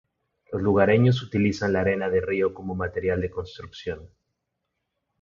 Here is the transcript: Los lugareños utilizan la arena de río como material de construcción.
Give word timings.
Los 0.51 0.63
lugareños 0.63 1.21
utilizan 1.21 1.73
la 1.73 1.81
arena 1.81 2.09
de 2.09 2.21
río 2.21 2.55
como 2.55 2.73
material 2.73 3.21
de 3.21 3.29
construcción. 3.29 4.09